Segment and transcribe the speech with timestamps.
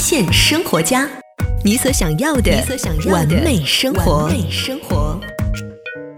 [0.00, 1.06] 现生活家，
[1.62, 2.50] 你所想要的
[3.10, 4.30] 完美生活。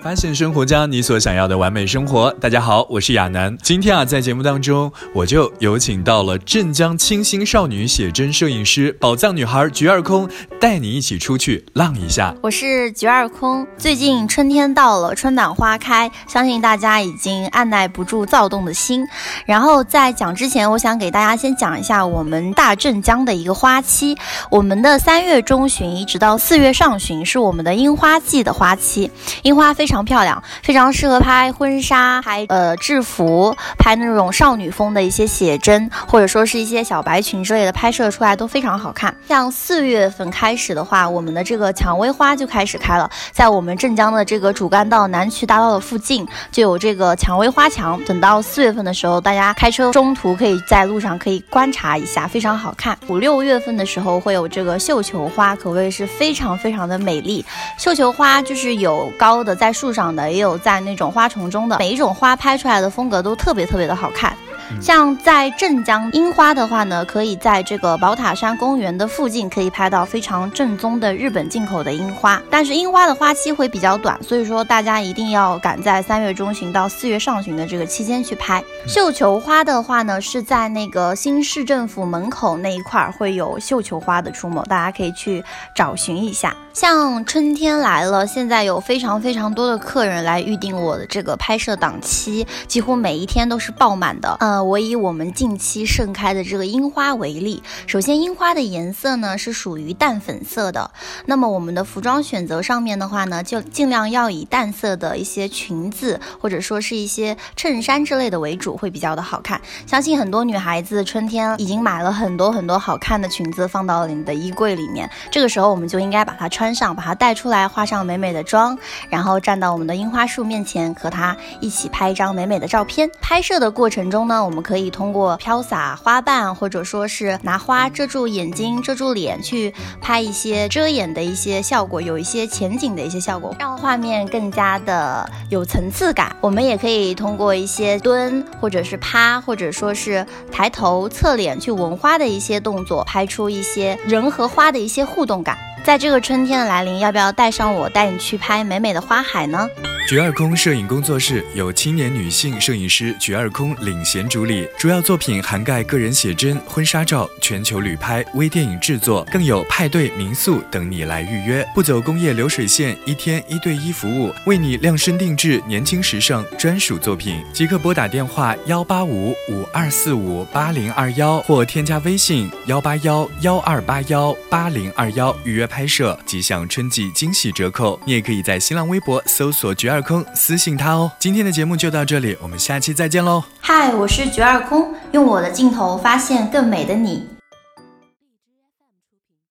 [0.03, 2.29] 发现生活家，你所想要的完美生活。
[2.41, 3.57] 大家好，我是亚楠。
[3.63, 10.29] 今天啊，在节目当中，我就有请到了镇江清新少女写真摄影师宝藏女孩菊二空，
[10.61, 12.35] 带你一起出去浪一下。
[12.43, 13.65] 我是菊二空。
[13.79, 19.07] 最近春天到了，春暖花开，相信大家已经按耐不住躁动的心。
[19.47, 24.19] 然后在讲之前，我想给大家先讲一下我们大镇江的一个花期。
[24.51, 29.09] 我们的三月中旬一直到四月上旬是我们的樱花季的花期，
[29.45, 29.92] 樱花非常。
[29.93, 39.15] 非常漂亮，非常适合拍婚纱、拍呃制服、拍那种少女风的一些写真，或者说是一些小白裙之类的，拍摄出来都非常好看。
[39.29, 48.03] 像四月份开始的话，我们的这个蔷薇花就开始开了，在我们镇江的这个主干道南渠大道的附近就有这个蔷薇花墙。
[48.07, 52.97] 等到四月份的时候，大家开车中途可以在路上可以观察一下，非常好看。
[53.09, 57.45] 五六月份的时候会有这个绣球花，可谓是非常非常的美丽。
[57.77, 59.71] 绣球花就是有高的在。
[59.83, 64.33] 树上的也有在那种花丛中的，每一种花拍出来的风格都特别特别的好看。
[64.81, 72.41] 像在镇江樱花的话呢，可以在这个宝塔山公园的附近可以拍到非常正宗的日本进口的樱花。
[72.51, 78.63] 但是樱花的花期会比较短，所以说大家一定要赶在三月中旬到四月上旬的这个期间去拍。
[78.87, 86.55] 绣球花的话呢，是在那个新市政府门口那一块会有绣球花的出没，大家可以去找寻一下。
[86.73, 94.37] 像春天来了，现在有非常非常多的客人来预定我的这个拍摄档期，几乎每一天都是爆满的。
[94.65, 100.91] 我以我们近期盛开的这个樱花为例，首先樱花的颜色呢是属于淡粉色的，
[101.27, 109.61] 那么我们的服装选择上面的话呢，就尽量要以淡色的一些裙子或者说是一些衬衫之类的为主，会比较的好看。
[109.87, 123.11] 相信很多女孩子春天已经买了很多很多好看的裙子放到了你的衣柜里面，这个时候我们就应该把它穿上，把它带出来，化上美美的妆，然后站到我们的樱花树面前，和它一起拍一张美美的照片。
[123.21, 136.37] 拍摄的过程中呢，我我们可以通过飘洒花瓣，或者说是拿花遮住眼睛、遮住脸，去拍一些遮掩的一些效果，有一些前景的一些效果，让画面更加的有层次感。
[136.43, 145.57] 我们也可以通过一些蹲，或者是趴，或者说是抬头、侧脸去闻花的一些动作，拍出一些人和花的一些互动感。
[145.85, 149.69] 在这个春天的来临，要不要带上我，带你去拍美美的花海呢？
[150.09, 167.43] 菊二空摄影工作室由青年女性摄影师菊二空领衔主理，主要作品涵盖个人写真、婚纱照、全球旅拍、微电影制作，更有派对、民宿等你来预约，不走工业流水线，一天一对一服务，为你量身定制年轻时尚专属作品。
[167.53, 177.99] 即刻拨打电话幺八五五二四五八零二幺，或添加微信幺八幺幺二八幺八零二幺预约拍摄，即享春季惊喜折扣。
[178.05, 180.03] 你也可以在新浪微博搜索菊二。
[180.03, 181.11] 空私信他哦。
[181.19, 183.43] 今天的节目就到这里，我们下期再见喽。
[183.61, 187.32] 嗨，我是菊二空，用我的镜头发现更美的你。